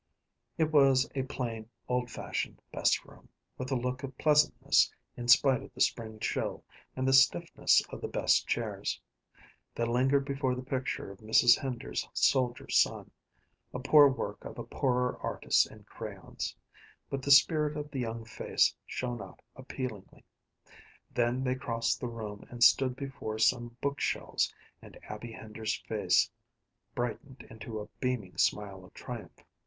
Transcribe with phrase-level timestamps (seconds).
[0.57, 5.61] It was a plain, old fashioned best room, with a look of pleasantness in spite
[5.61, 6.63] of the spring chill
[6.95, 8.99] and the stiffness of the best chairs.
[9.75, 11.55] They lingered before the picture of Mrs.
[11.55, 13.11] Hender's soldier son,
[13.75, 16.55] a poor work of a poorer artist in crayons,
[17.11, 20.25] but the spirit of the young face shone out appealingly.
[21.13, 26.27] Then they crossed the room and stood before some bookshelves, and Abby Hender's face
[26.95, 29.45] brightened into a beaming smile of triumph.